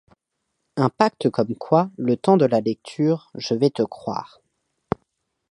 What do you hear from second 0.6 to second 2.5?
Un pacte comme quoi, le temps de